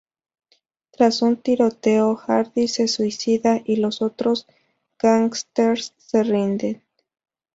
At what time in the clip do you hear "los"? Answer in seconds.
3.75-4.01